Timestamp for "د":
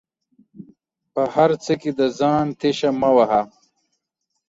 1.99-2.01